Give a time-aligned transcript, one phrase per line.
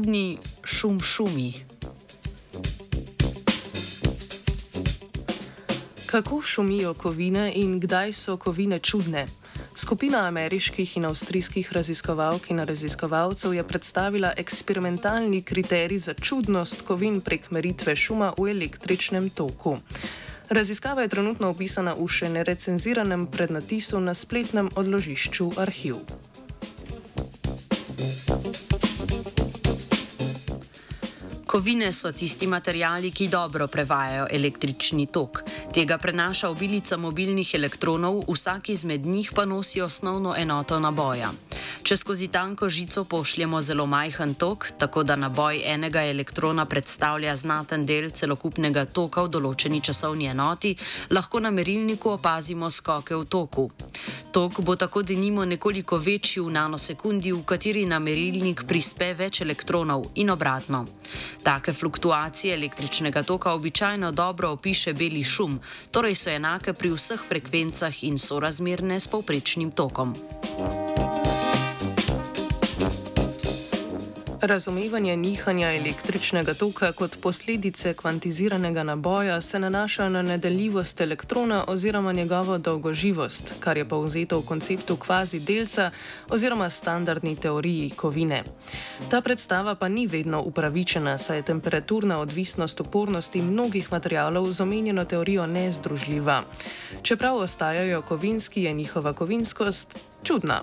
[0.00, 1.52] čudni šum šumi.
[6.06, 9.26] Kako šumijo kovine in kdaj so kovine čudne?
[9.76, 17.50] Skupina ameriških in avstrijskih raziskovalk in raziskovalcev je predstavila eksperimentalni kriterij za čudnost kovin prek
[17.50, 19.76] meritve šuma v električnem toku.
[20.48, 26.00] Raziskava je trenutno opisana v še nerecenziranem prednatisu na spletnem odložišču arhiv.
[31.50, 35.42] Kovine so tisti materijali, ki dobro prevajajo električni tok.
[35.74, 41.32] Tega prenaša obilica mobilnih elektronov, vsak izmed njih pa nosi osnovno enoto naboja.
[41.82, 47.86] Če skozi tanko žico pošljemo zelo majhen tok, tako da naboj enega elektrona predstavlja znaten
[47.86, 50.74] del celokupnega toka v določeni časovni enoti,
[51.10, 53.64] lahko na merilniku opazimo skoke v toku.
[54.30, 60.10] Tok bo tako denimo nekoliko večji v nanosekundi, v kateri na merilnik prispe več elektronov
[60.20, 60.84] in obratno.
[61.42, 65.58] Take fluktuacije električnega toka običajno dobro opiše beli šum,
[65.90, 70.14] torej so enake pri vseh frekvencah in sorazmerne s povprečnim tokom.
[74.42, 82.58] Razumevanje nihanja električnega toka kot posledice kvantiziranega naboja se nanaša na nedeljivost elektrona oziroma njegovo
[82.58, 85.90] dolgoživost, kar je povzeto v konceptu kvazi delca
[86.28, 88.44] oziroma standardni teoriji kovine.
[89.10, 95.04] Ta predstava pa ni vedno upravičena, saj je temperaturna odvisnost upornosti mnogih materijalov z omenjeno
[95.04, 96.42] teorijo nezdružljiva.
[97.02, 100.62] Čeprav ostajajo kovinski, je njihova kovinskost čudna.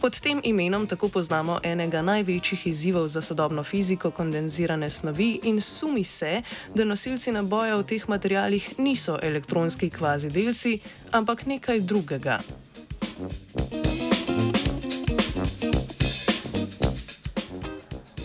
[0.00, 6.04] Pod tem imenom tako poznamo enega največjih izzivov za sodobno fiziko kondenzirane snovi in sumi
[6.04, 6.42] se,
[6.74, 10.78] da nosilci naboja v teh materijalih niso elektronski kvazi delci,
[11.10, 12.40] ampak nekaj drugega.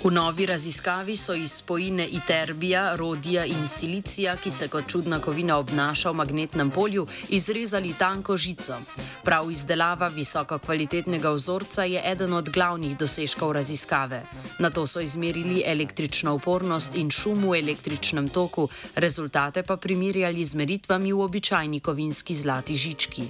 [0.04, 5.56] V novi raziskavi so iz spojine iterbija, rodija in silicija, ki se kot čudna kovina
[5.58, 8.76] obnaša v magnetnem polju, izrezali tanko žico.
[9.24, 14.26] Prav izdelava visoko kvalitetnega vzorca je eden od glavnih dosežkov raziskave.
[14.60, 20.56] Na to so izmerili električno upornost in šum v električnem toku, rezultate pa primerjali z
[20.56, 23.30] meritvami v običajni kovinski zlati žički.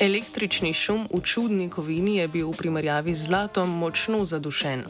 [0.00, 4.84] Električni šum v čudni kovini je bil v primerjavi z zlatom močno zadušen.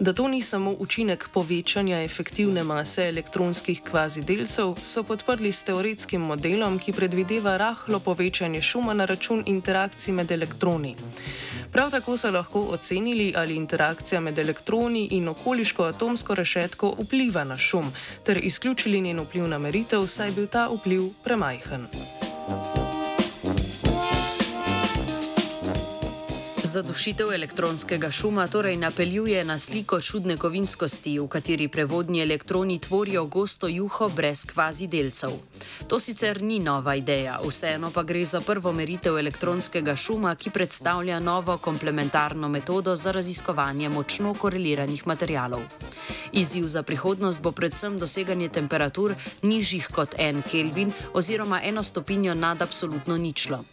[0.00, 6.20] Da to ni samo učinek povečanja efektivne mase elektronskih kvazi delcev, so podprli s teoretskim
[6.20, 10.96] modelom, ki predvideva rahlo povečanje šuma na račun interakcij med elektroni.
[11.72, 17.56] Prav tako so lahko ocenili, ali interakcija med elektroni in okoliško atomsko rešetko vpliva na
[17.56, 17.92] šum,
[18.26, 21.86] ter izključili njen vpliv na meritev, saj je bil ta vpliv premajhen.
[26.78, 33.68] Zadušitev elektronskega šuma torej napeljuje na sliko čudne kovinskosti, v kateri prevodni elektroni tvorijo gosto
[33.68, 35.32] juho brez kvazi delcev.
[35.88, 41.18] To sicer ni nova ideja, vseeno pa gre za prvo meritev elektronskega šuma, ki predstavlja
[41.18, 45.66] novo komplementarno metodo za raziskovanje močno koreliranih materialov.
[46.32, 52.62] Izziv za prihodnost bo predvsem doseganje temperatur nižjih kot en Kelvin oziroma eno stopinjo nad
[52.62, 53.64] absolutno ničlo.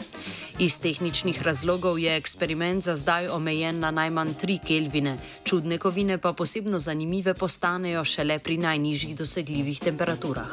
[0.59, 6.33] Iz tehničnih razlogov je eksperiment za zdaj omejen na najmanj 3 kelvine, čudne kovine pa
[6.33, 10.51] posebno zanimive postanejo šele pri najnižjih dosegljivih temperaturah.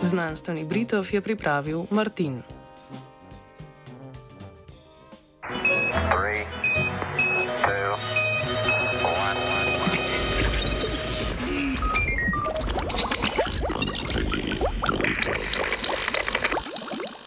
[0.00, 2.57] Znanstveni Britov je pripravil Martin.